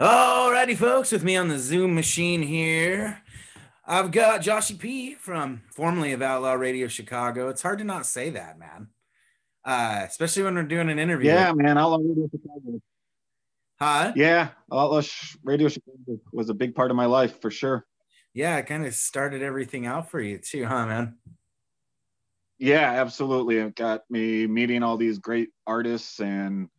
[0.00, 3.20] Alrighty, folks, with me on the Zoom machine here,
[3.84, 7.50] I've got Jahshie P from formerly of Outlaw Radio Chicago.
[7.50, 8.88] It's hard to not say that, man.
[9.62, 11.28] Uh, especially when we're doing an interview.
[11.28, 11.76] Yeah, man.
[11.76, 12.80] Outlaw Radio Chicago.
[13.78, 14.12] Huh?
[14.16, 15.02] Yeah, Outlaw
[15.44, 17.84] Radio Chicago was a big part of my life for sure.
[18.32, 21.18] Yeah, it kind of started everything out for you too, huh, man?
[22.58, 23.58] Yeah, absolutely.
[23.58, 26.70] It got me meeting all these great artists and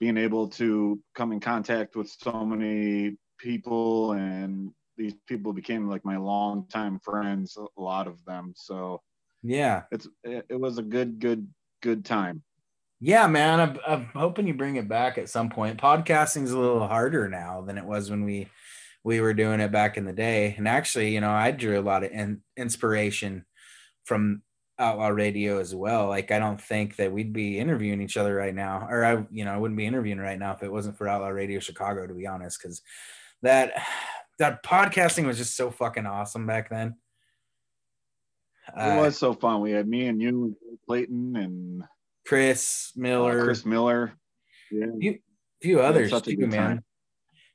[0.00, 6.04] being able to come in contact with so many people and these people became like
[6.04, 8.52] my longtime friends a lot of them.
[8.56, 9.00] So
[9.42, 9.82] yeah.
[9.92, 11.46] it's it, was a good good
[11.82, 12.42] good time.
[13.00, 13.60] Yeah man.
[13.60, 15.80] I'm, I'm hoping you bring it back at some point.
[15.80, 18.48] Podcasting is a little harder now than it was when we
[19.04, 20.54] we were doing it back in the day.
[20.56, 23.44] And actually you know i drew a lot of in, inspiration
[24.04, 24.42] from
[24.80, 26.08] outlaw radio as well.
[26.08, 29.44] Like i don't think that we'd be interviewing each other right now or i you
[29.44, 32.14] know i wouldn't be interviewing right now if it wasn't for outlaw radio chicago to
[32.14, 32.82] be honest because
[33.42, 33.72] that
[34.38, 36.96] that podcasting was just so fucking awesome back then.
[38.68, 39.60] It uh, was so fun.
[39.60, 40.56] We had me and you
[40.86, 41.82] clayton and
[42.26, 43.40] chris miller.
[43.40, 44.12] Uh, chris miller.
[44.70, 44.86] Yeah.
[44.98, 45.18] Few,
[45.60, 46.50] few others too man.
[46.50, 46.84] time.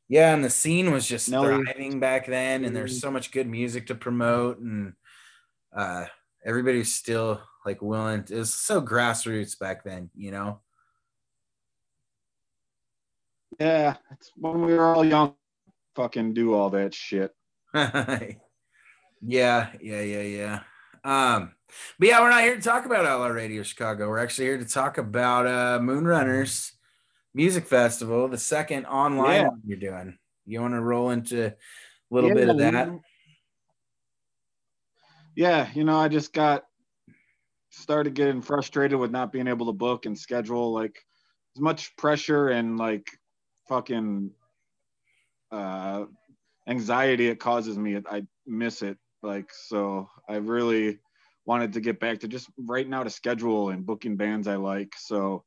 [0.09, 1.63] yeah and the scene was just Nelly.
[1.63, 4.93] thriving back then and there's so much good music to promote and
[5.75, 6.05] uh
[6.45, 10.59] everybody's still like willing to, it was so grassroots back then you know?
[13.59, 15.35] Yeah it's when we were all young
[15.95, 17.33] fucking do all that shit.
[19.27, 20.59] Yeah yeah yeah yeah.
[21.03, 21.53] Um
[21.97, 24.07] but yeah we're not here to talk about outlaw radio chicago.
[24.07, 26.73] We're actually here to talk about uh moonrunners
[27.33, 29.49] music festival the second online yeah.
[29.65, 30.17] you're doing.
[30.45, 31.55] You want to roll into a
[32.11, 32.99] little yeah, bit of that
[35.35, 36.63] yeah, you know, I just got
[37.69, 40.97] started getting frustrated with not being able to book and schedule like
[41.55, 43.05] as much pressure and like
[43.67, 44.31] fucking
[45.51, 46.05] uh
[46.67, 48.01] anxiety it causes me.
[48.09, 48.97] I miss it.
[49.21, 50.99] Like so I really
[51.45, 54.93] wanted to get back to just writing out a schedule and booking bands I like.
[54.97, 55.43] So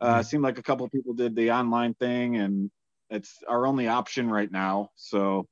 [0.00, 0.22] uh mm-hmm.
[0.22, 2.70] seemed like a couple people did the online thing and
[3.08, 4.90] it's our only option right now.
[4.96, 5.46] So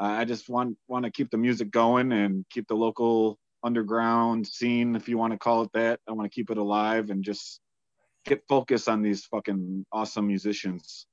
[0.00, 4.96] I just want want to keep the music going and keep the local underground scene,
[4.96, 6.00] if you want to call it that.
[6.08, 7.60] I want to keep it alive and just
[8.24, 11.06] get focused on these fucking awesome musicians.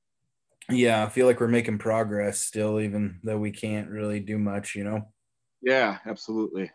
[0.70, 4.74] Yeah, I feel like we're making progress still, even though we can't really do much,
[4.74, 5.08] you know?
[5.62, 6.70] Yeah, absolutely.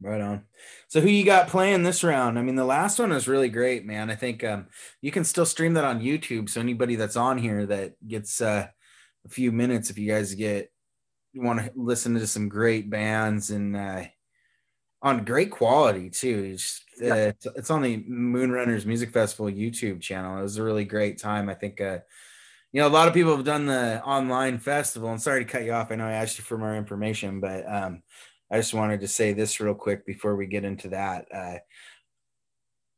[0.00, 0.44] Right on.
[0.88, 2.38] So who you got playing this round?
[2.38, 4.10] I mean, the last one was really great, man.
[4.10, 4.66] I think um,
[5.00, 6.48] you can still stream that on YouTube.
[6.48, 8.68] So anybody that's on here that gets uh,
[9.24, 10.70] a few minutes if you guys get
[11.34, 14.04] you want to listen to some great bands and uh,
[15.02, 16.52] on great quality too.
[16.54, 20.38] It's, uh, it's, it's, on the Moonrunners Music Festival YouTube channel.
[20.38, 21.48] It was a really great time.
[21.48, 21.98] I think, uh,
[22.72, 25.10] you know, a lot of people have done the online festival.
[25.10, 25.90] And sorry to cut you off.
[25.90, 28.02] I know I asked you for more information, but um,
[28.50, 31.26] I just wanted to say this real quick before we get into that.
[31.34, 31.58] Uh,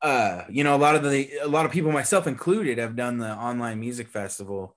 [0.02, 3.16] uh, you know, a lot of the a lot of people, myself included, have done
[3.16, 4.75] the online music festival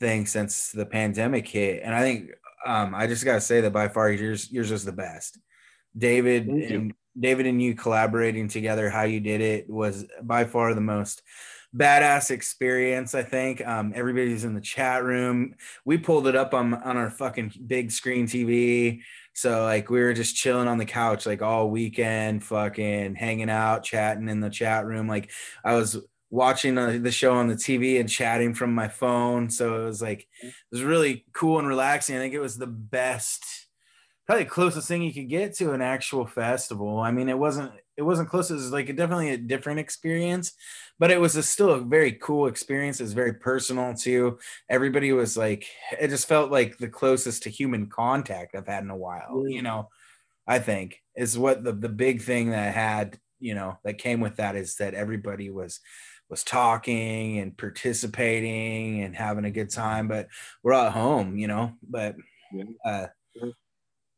[0.00, 1.82] thing since the pandemic hit.
[1.82, 2.30] And I think
[2.66, 5.38] um, I just gotta say that by far yours yours was the best.
[5.96, 6.94] David Thank and you.
[7.18, 11.22] David and you collaborating together, how you did it was by far the most
[11.76, 13.14] badass experience.
[13.14, 15.54] I think um, everybody's in the chat room.
[15.84, 19.00] We pulled it up on on our fucking big screen TV.
[19.34, 23.84] So like we were just chilling on the couch like all weekend, fucking hanging out,
[23.84, 25.06] chatting in the chat room.
[25.06, 25.30] Like
[25.64, 25.96] I was
[26.30, 29.48] watching the show on the TV and chatting from my phone.
[29.50, 30.48] So it was like, mm-hmm.
[30.48, 32.16] it was really cool and relaxing.
[32.16, 33.44] I think it was the best,
[34.26, 36.98] probably the closest thing you could get to an actual festival.
[36.98, 38.50] I mean, it wasn't, it wasn't close.
[38.50, 40.52] It was like a, definitely a different experience,
[40.98, 43.00] but it was a, still a very cool experience.
[43.00, 44.38] It was very personal too.
[44.68, 45.66] Everybody was like,
[45.98, 49.48] it just felt like the closest to human contact I've had in a while, mm-hmm.
[49.48, 49.88] you know,
[50.46, 54.20] I think is what the, the big thing that I had, you know, that came
[54.20, 55.80] with that is that everybody was
[56.30, 60.28] was talking and participating and having a good time but
[60.62, 62.16] we're at home you know but
[62.84, 63.06] uh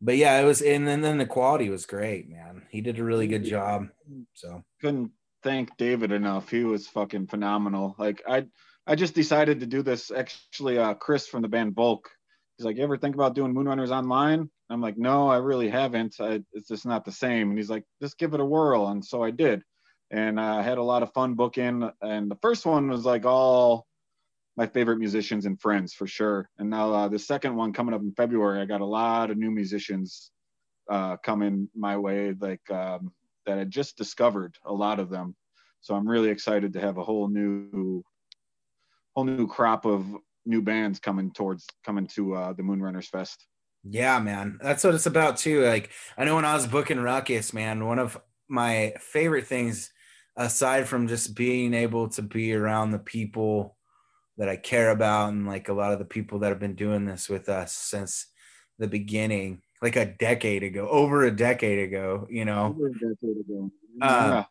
[0.01, 2.63] but yeah it was and then, then the quality was great man.
[2.71, 3.89] He did a really good job
[4.35, 4.65] so.
[4.81, 5.13] Couldn't
[5.43, 6.51] thank david enough.
[6.51, 7.95] He was fucking phenomenal.
[7.99, 8.47] Like i
[8.87, 12.11] i just decided to do this actually uh chris from the band bulk.
[12.57, 14.51] He's like you ever think about doing moonrunners online?
[14.71, 16.17] I'm like no i really haven't.
[16.21, 17.51] I, it's just not the same.
[17.51, 18.89] And he's like just give it a whirl.
[18.89, 19.63] And so i did
[20.11, 21.89] and I had a lot of fun booking.
[22.03, 23.87] And the first one was like all
[24.57, 26.51] my favorite musicians and friends for sure.
[26.59, 29.39] And now uh, the second one coming up in February, I got a lot of
[29.39, 30.33] new musicians
[30.91, 33.13] uh, coming my way, like um,
[33.47, 35.37] that I just discovered a lot of them.
[35.81, 38.05] So I'm really excited to have a whole new,
[39.15, 40.05] whole new crop of
[40.45, 43.47] new bands coming towards coming to uh, the Moonrunners Fest.
[43.85, 44.59] Yeah, man.
[44.61, 45.65] That's what it's about too.
[45.65, 49.91] Like I know when I was booking Ruckus, man, one of my favorite things
[50.37, 53.77] aside from just being able to be around the people
[54.39, 57.05] that I care about and like a lot of the people that have been doing
[57.05, 58.27] this with us since
[58.79, 62.75] the beginning, like a decade ago, over a decade ago, you know.
[62.77, 63.71] Over a decade ago.
[64.01, 64.45] Yeah.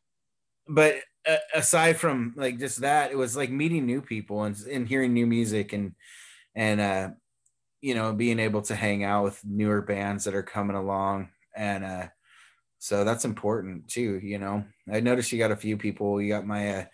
[0.68, 0.96] but
[1.28, 5.14] uh, aside from like just that, it was like meeting new people and, and hearing
[5.14, 5.96] new music and
[6.56, 7.10] and uh
[7.82, 11.84] you know being able to hang out with newer bands that are coming along and
[11.84, 12.08] uh
[12.80, 16.46] so that's important too you know i noticed you got a few people you got
[16.46, 16.86] my uh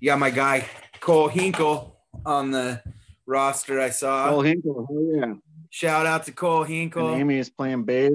[0.00, 0.66] you got my guy
[1.00, 1.96] cole hinkle
[2.26, 2.82] on the
[3.26, 5.34] roster i saw cole hinkle oh yeah
[5.70, 8.12] shout out to cole hinkle and amy is playing bass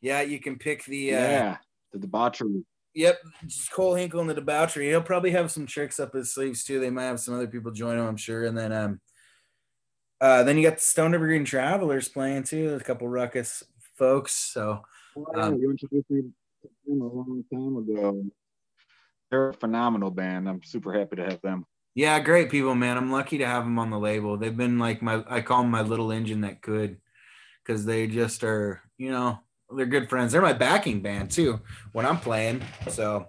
[0.00, 1.56] yeah you can pick the uh yeah
[1.92, 2.64] the debauchery
[2.96, 4.88] Yep, just Cole Hinkle and the debauchery.
[4.88, 6.80] He'll probably have some tricks up his sleeves too.
[6.80, 8.46] They might have some other people join him, I'm sure.
[8.46, 9.00] And then um
[10.18, 13.62] uh, then you got the Stone Evergreen Travelers playing too, a couple ruckus
[13.98, 14.32] folks.
[14.32, 14.80] So
[15.34, 16.22] um, you introduced me
[16.62, 18.24] to them a long time ago.
[19.30, 20.48] They're a phenomenal band.
[20.48, 21.66] I'm super happy to have them.
[21.94, 22.96] Yeah, great people, man.
[22.96, 24.36] I'm lucky to have them on the label.
[24.36, 26.98] They've been like my I call them my little engine that could,
[27.64, 29.38] because they just are, you know,
[29.70, 30.32] they're good friends.
[30.32, 31.60] They're my backing band too
[31.92, 32.62] when I'm playing.
[32.90, 33.26] So,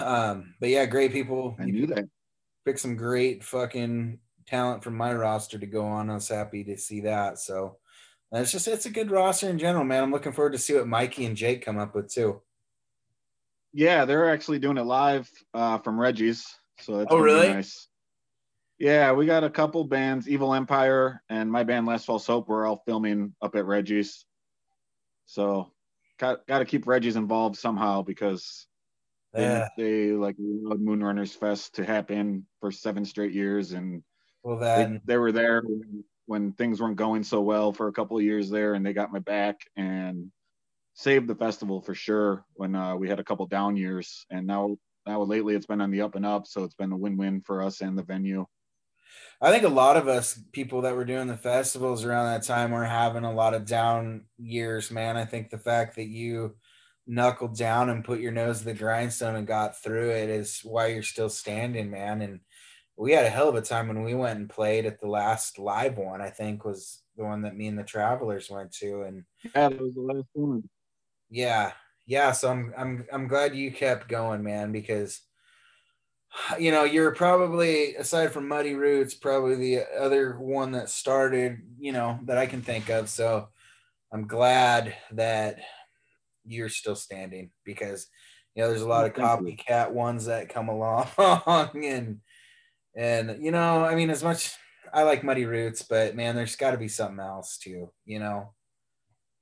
[0.00, 1.56] um, but yeah, great people.
[1.58, 2.04] I knew that.
[2.64, 6.10] Pick some great fucking talent from my roster to go on.
[6.10, 7.38] I was happy to see that.
[7.38, 7.78] So
[8.40, 10.02] it's just it's a good roster in general, man.
[10.02, 12.40] I'm looking forward to see what Mikey and Jake come up with too.
[13.74, 16.46] Yeah, they're actually doing it live uh, from Reggie's.
[16.80, 17.88] So that's oh really nice.
[18.78, 22.48] Yeah, we got a couple bands, Evil Empire and my band Last False Hope.
[22.48, 24.24] We're all filming up at Reggie's.
[25.26, 25.70] So
[26.18, 28.66] got got to keep Reggie's involved somehow because
[29.34, 29.68] yeah.
[29.76, 34.02] they, they like Moonrunners Fest to happen for seven straight years and
[34.42, 35.62] well, then they, they were there
[36.32, 39.12] when things weren't going so well for a couple of years there, and they got
[39.12, 40.32] my back and
[40.94, 44.24] saved the festival for sure when uh, we had a couple down years.
[44.30, 46.96] And now, now lately, it's been on the up and up, so it's been a
[46.96, 48.46] win-win for us and the venue.
[49.42, 52.70] I think a lot of us people that were doing the festivals around that time
[52.70, 55.18] were having a lot of down years, man.
[55.18, 56.56] I think the fact that you
[57.06, 60.86] knuckled down and put your nose to the grindstone and got through it is why
[60.86, 62.22] you're still standing, man.
[62.22, 62.40] And
[62.96, 65.58] we had a hell of a time when we went and played at the last
[65.58, 66.20] live one.
[66.20, 69.80] I think was the one that me and the Travelers went to, and yeah, that
[69.80, 70.68] was the last one.
[71.30, 71.72] Yeah,
[72.06, 72.32] yeah.
[72.32, 75.20] So I'm I'm I'm glad you kept going, man, because
[76.58, 81.92] you know you're probably aside from Muddy Roots, probably the other one that started, you
[81.92, 83.08] know, that I can think of.
[83.08, 83.48] So
[84.12, 85.58] I'm glad that
[86.44, 88.06] you're still standing because
[88.54, 91.08] you know there's a lot of copycat ones that come along
[91.74, 92.20] and
[92.96, 94.52] and you know, I mean, as much
[94.92, 98.52] I like Muddy Roots, but man, there's got to be something else too, you know.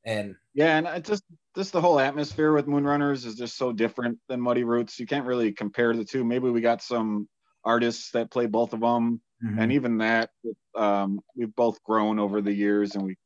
[0.05, 1.25] And yeah, and I just
[1.57, 4.99] just the whole atmosphere with Moonrunners is just so different than Muddy Roots.
[4.99, 6.25] You can't really compare the two.
[6.25, 7.29] Maybe we got some
[7.65, 9.59] artists that play both of them, mm-hmm.
[9.59, 10.31] and even that,
[10.75, 13.17] um, we've both grown over the years, and we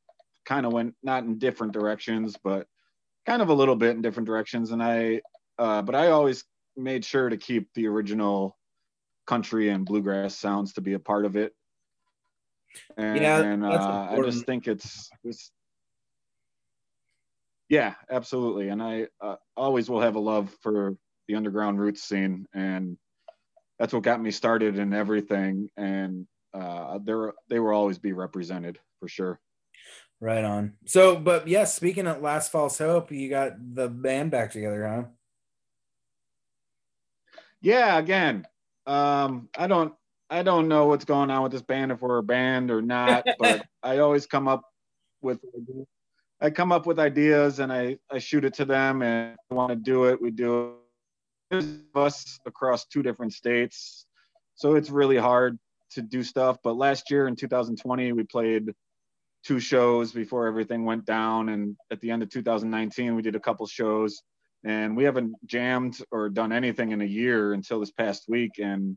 [0.45, 2.67] kind of went not in different directions, but
[3.27, 4.71] kind of a little bit in different directions.
[4.71, 5.21] And I,
[5.59, 6.45] uh, but I always
[6.77, 8.57] made sure to keep the original
[9.27, 11.55] country and bluegrass sounds to be a part of it.
[12.97, 15.53] And, yeah, and uh, I just think it's, it's
[17.69, 18.69] yeah, absolutely.
[18.69, 20.97] And I uh, always will have a love for
[21.29, 22.99] the underground roots scene, and
[23.79, 25.71] that's what got me started in everything.
[25.77, 29.41] And uh, there, they will always be represented for sure.
[30.21, 30.75] Right on.
[30.87, 35.05] So, but yes, speaking of Last False Hope, you got the band back together, huh?
[37.61, 38.47] Yeah, again,
[38.87, 39.95] um, I don't
[40.31, 43.25] I don't know what's going on with this band if we're a band or not,
[43.39, 44.63] but I always come up
[45.23, 45.41] with
[46.41, 49.71] I come up with ideas and I, I shoot it to them and I want
[49.71, 50.21] to do it.
[50.21, 50.73] We do it.
[51.51, 54.07] There's us across two different states.
[54.57, 55.59] So it's really hard
[55.93, 56.59] to do stuff.
[56.63, 58.75] But last year in 2020, we played
[59.45, 61.51] two shows before everything went down.
[61.51, 64.23] And at the end of 2019, we did a couple shows
[64.65, 68.53] and we haven't jammed or done anything in a year until this past week.
[68.59, 68.97] And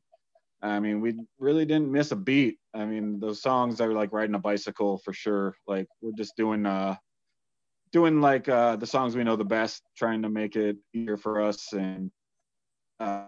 [0.63, 2.57] i mean we really didn't miss a beat.
[2.73, 5.55] I mean those songs are like riding a bicycle for sure.
[5.67, 6.95] Like we're just doing uh
[7.91, 11.41] doing like uh the songs we know the best trying to make it easier for
[11.41, 11.73] us.
[11.73, 12.11] And
[12.99, 13.25] uh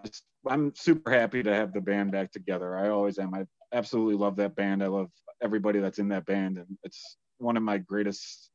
[0.48, 2.78] i'm super happy to have the band back together.
[2.78, 3.34] I always am.
[3.34, 4.82] I absolutely love that band.
[4.82, 5.10] I love
[5.42, 6.58] everybody that's in that band.
[6.58, 8.50] And it's one of my greatest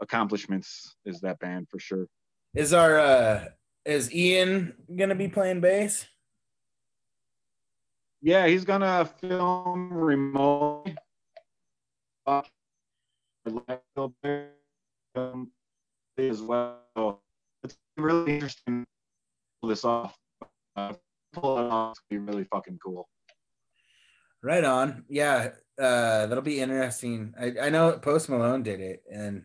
[0.00, 2.06] accomplishments is that band for sure
[2.54, 3.44] is our uh
[3.84, 6.06] is Ian gonna be playing bass?
[8.20, 10.96] Yeah, he's gonna film remotely.
[12.26, 12.42] Uh,
[16.18, 17.22] as well.
[17.62, 18.82] It's really interesting.
[18.82, 18.86] to
[19.62, 20.16] Pull this off.
[20.76, 20.92] Uh,
[21.32, 21.98] pull it off.
[22.10, 23.08] Be really fucking cool.
[24.42, 25.04] Right on.
[25.08, 27.34] Yeah, uh, that'll be interesting.
[27.40, 29.44] I, I know Post Malone did it, and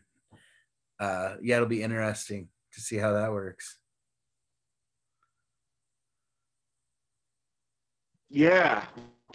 [1.00, 3.80] uh, yeah, it'll be interesting to see how that works.
[8.30, 8.86] Yeah,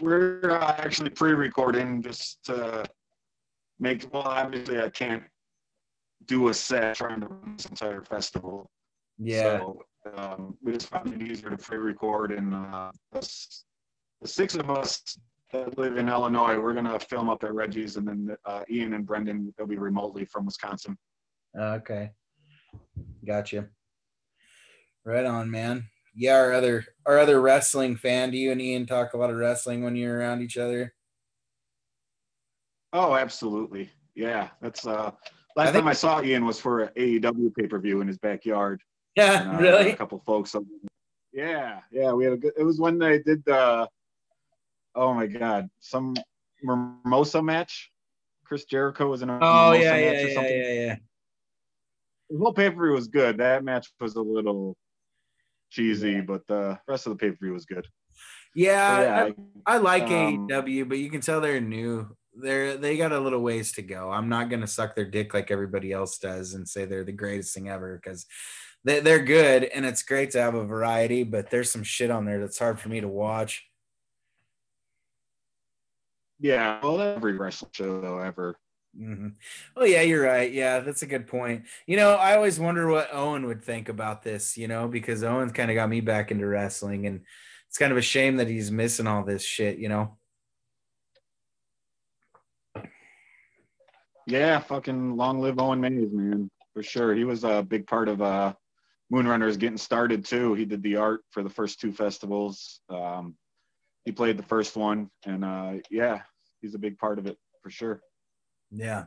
[0.02, 2.84] we're uh, actually pre-recording just to
[3.78, 4.12] make.
[4.12, 5.22] Well, obviously, I can't
[6.26, 8.70] do a set trying to run this entire festival.
[9.18, 9.82] Yeah, So
[10.16, 15.02] um, we just found it easier to pre-record, and uh, the six of us
[15.52, 19.06] that live in Illinois, we're gonna film up at Reggie's, and then uh, Ian and
[19.06, 20.96] Brendan they'll be remotely from Wisconsin.
[21.56, 22.10] okay,
[23.24, 23.68] gotcha.
[25.04, 25.88] Right on, man.
[26.14, 28.30] Yeah, our other our other wrestling fan.
[28.30, 30.94] Do you and Ian talk a lot of wrestling when you're around each other?
[32.92, 33.90] Oh, absolutely.
[34.14, 35.12] Yeah, that's uh.
[35.56, 38.80] Last I time I saw Ian was for an AEW pay-per-view in his backyard.
[39.16, 39.90] Yeah, and, uh, really.
[39.90, 40.54] A couple folks.
[41.32, 42.12] Yeah, yeah.
[42.12, 42.52] We had a good.
[42.56, 43.88] It was when they did the.
[44.94, 45.68] Oh my God!
[45.80, 46.14] Some
[46.62, 47.90] Mimosa match.
[48.44, 50.47] Chris Jericho was in a Oh Mimosa yeah, match yeah, or something.
[52.30, 52.38] Yeah, yeah.
[52.38, 53.38] The whole pay per view was good.
[53.38, 54.76] That match was a little
[55.70, 57.84] cheesy, but the rest of the pay per view was good.
[57.84, 57.90] So,
[58.54, 59.30] Yeah, yeah,
[59.66, 62.08] I, I like um, AEW, but you can tell they're new.
[62.34, 64.10] They're they got a little ways to go.
[64.10, 67.54] I'm not gonna suck their dick like everybody else does and say they're the greatest
[67.54, 68.26] thing ever because
[68.84, 71.24] they, they're good and it's great to have a variety.
[71.24, 73.64] But there's some shit on there that's hard for me to watch.
[76.40, 76.80] yeah.
[76.82, 78.56] Well, every wrestling show though ever.
[78.98, 79.28] Hmm
[79.76, 80.52] Oh yeah, you're right.
[80.52, 81.64] Yeah, that's a good point.
[81.86, 84.58] You know, I always wonder what Owen would think about this.
[84.58, 87.20] You know, because Owen's kind of got me back into wrestling, and
[87.68, 89.78] it's kind of a shame that he's missing all this shit.
[89.78, 90.16] You know.
[94.26, 97.14] Yeah, fucking long live Owen Mays, man, for sure.
[97.14, 98.52] He was a big part of uh,
[99.10, 100.52] Moonrunners getting started too.
[100.54, 102.80] He did the art for the first two festivals.
[102.90, 103.36] Um,
[104.04, 106.22] he played the first one, and uh, yeah,
[106.60, 108.02] he's a big part of it for sure.
[108.70, 109.06] Yeah.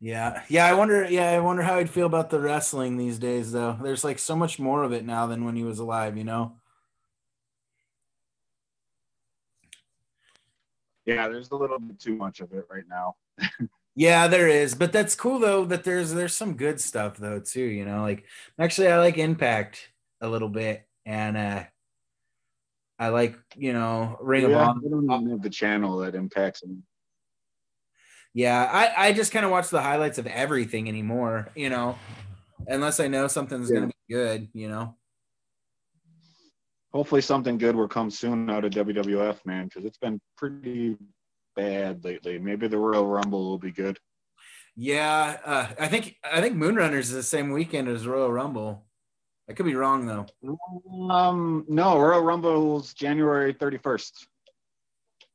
[0.00, 0.42] Yeah.
[0.48, 0.66] Yeah.
[0.66, 1.08] I wonder.
[1.08, 1.30] Yeah.
[1.30, 3.78] I wonder how he'd feel about the wrestling these days, though.
[3.80, 6.56] There's like so much more of it now than when he was alive, you know?
[11.04, 13.16] Yeah, there's a little bit too much of it right now.
[13.94, 14.74] Yeah, there is.
[14.74, 18.00] But that's cool, though, that there's there's some good stuff, though, too, you know?
[18.00, 18.24] Like,
[18.58, 19.90] actually, I like Impact
[20.22, 20.88] a little bit.
[21.04, 21.64] And uh
[22.98, 24.80] I like, you know, Ring of Honor.
[24.86, 26.84] I don't even have the channel that impacts him.
[28.34, 31.98] Yeah, I, I just kind of watch the highlights of everything anymore, you know,
[32.66, 33.76] unless I know something's Yeah.
[33.80, 34.96] going to be good, you know?
[36.92, 40.96] Hopefully, something good will come soon out of WWF, man, because it's been pretty
[41.56, 42.38] bad lately.
[42.38, 43.98] Maybe the Royal Rumble will be good.
[44.76, 48.86] Yeah, uh, I think I think Moonrunners is the same weekend as Royal Rumble.
[49.48, 50.26] I could be wrong though.
[51.10, 54.26] Um, no, Royal Rumble's January 31st.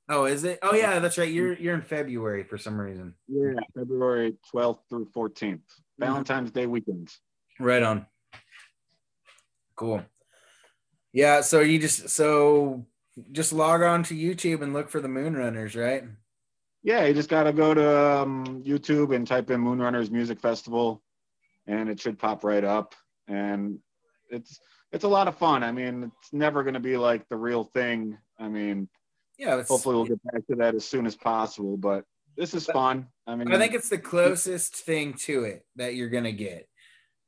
[0.10, 0.60] Oh, is it?
[0.62, 1.32] Oh yeah, that's right.
[1.32, 3.14] You're you're in February for some reason.
[3.28, 5.60] Yeah, February 12th through 14th.
[6.00, 7.12] Valentine's Day weekend.
[7.60, 8.06] Right on.
[9.76, 10.04] Cool.
[11.12, 12.86] Yeah, so you just so
[13.32, 16.04] just log on to YouTube and look for the Moonrunners, right?
[16.84, 21.02] Yeah, you just got to go to um, YouTube and type in Moonrunners Music Festival,
[21.66, 22.96] and it should pop right up.
[23.28, 23.80] And
[24.30, 24.60] it's
[24.92, 25.64] it's a lot of fun.
[25.64, 28.18] I mean, it's never going to be like the real thing.
[28.40, 28.88] I mean,
[29.38, 31.78] Yeah, it's, hopefully we'll get back to that as soon as possible.
[31.78, 33.08] But this is fun.
[33.26, 36.68] I mean, I think it's the closest thing to it that you're gonna get,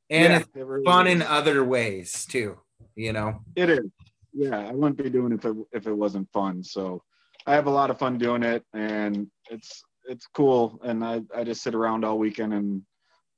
[0.08, 1.14] and yeah, it's it really fun is.
[1.14, 2.58] in other ways too.
[2.96, 3.40] You know.
[3.54, 3.86] It is.
[4.32, 6.62] Yeah, I wouldn't be doing it if it, if it wasn't fun.
[6.62, 7.02] So
[7.46, 10.80] I have a lot of fun doing it, and it's it's cool.
[10.84, 12.82] And I, I just sit around all weekend and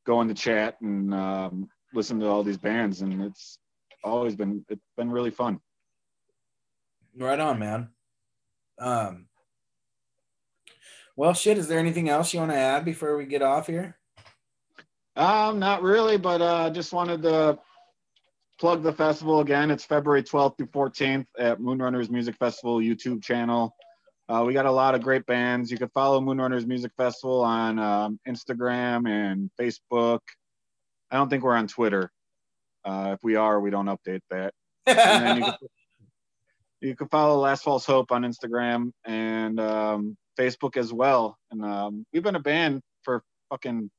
[0.07, 3.59] go in the chat and um, listen to all these bands, and it's
[4.05, 5.61] always been it's been really fun.
[7.17, 7.89] Right on, man.
[8.79, 9.27] Um.
[11.17, 11.59] Well, shit.
[11.59, 13.97] Is there anything else you want to add before we get off here?
[15.15, 17.59] Um, not really, but uh, just wanted to
[18.59, 19.71] plug the festival again.
[19.71, 23.75] It's February 12th through 14th at Moonrunners Music Festival YouTube channel.
[24.29, 25.71] Uh, we got a lot of great bands.
[25.71, 30.21] You can follow Moonrunners Music Festival on um, Instagram and Facebook.
[31.11, 32.11] I don't think we're on Twitter.
[32.85, 34.55] Uh, if we are, we don't update that.
[34.87, 35.69] And then you can,
[36.83, 41.39] you can follow Last False Hope on Instagram and um, Facebook as well.
[41.51, 43.91] And um, we've been a band for fucking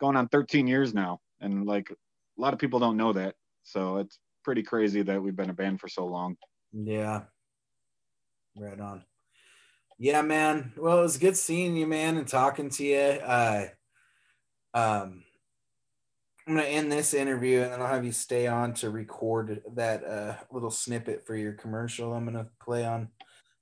[0.00, 1.20] going on 13 years now.
[1.40, 3.34] And like a lot of people don't know that.
[3.62, 6.36] So it's pretty crazy that we've been a band for so long.
[6.72, 7.22] yeah.
[8.56, 9.04] Right on.
[10.00, 10.72] Yeah, man.
[10.76, 12.98] Well, it was good seeing you, man, and talking to you.
[12.98, 13.66] Uh,
[14.74, 15.22] um,
[16.48, 20.02] I'm gonna end this interview, and then I'll have you stay on to record that
[20.02, 22.14] uh, little snippet for your commercial.
[22.14, 23.08] I'm gonna play on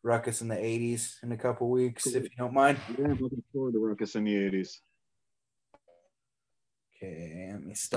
[0.05, 2.79] Ruckus in the '80s in a couple weeks, if you don't mind.
[2.96, 4.79] Yeah, I'm looking forward to Ruckus in the '80s.
[6.94, 7.94] Okay, let me stop.